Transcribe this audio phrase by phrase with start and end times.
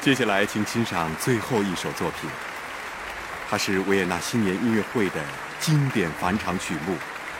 [0.00, 2.30] 接下来请欣赏最后一首作品。
[3.50, 5.20] 它是维也纳新年音乐会的
[5.58, 6.94] 经典返场曲目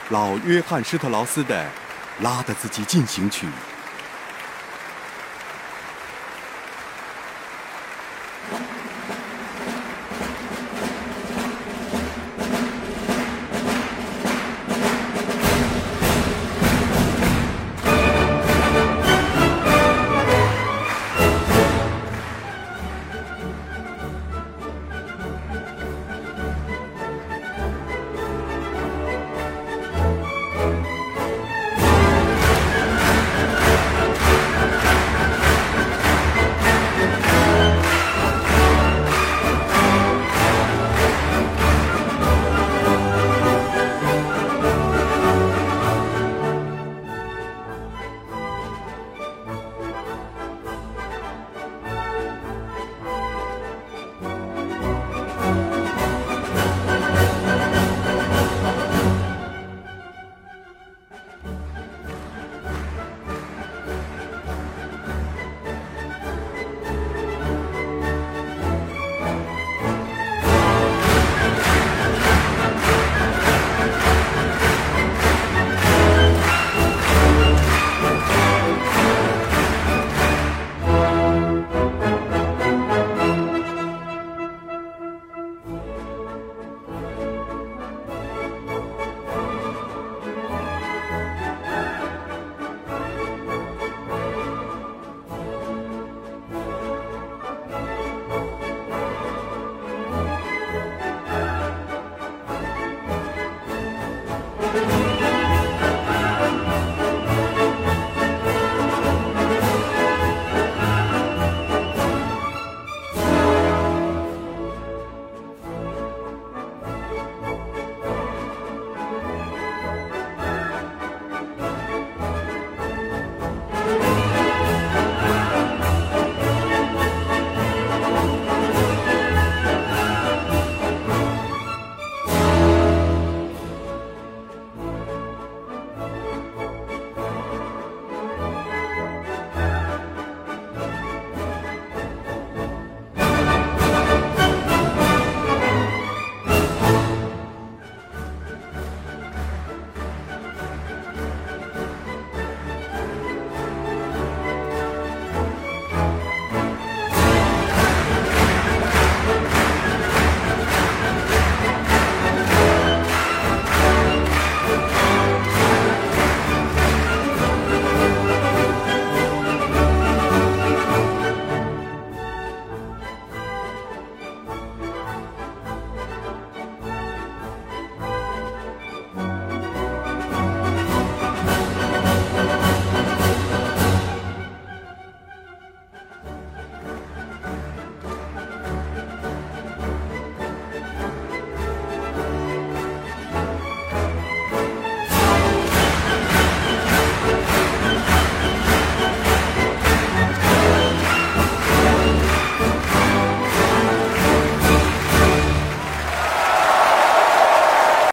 [0.09, 1.71] 老约翰施特劳斯的
[2.21, 3.47] 拉德斯基进行曲。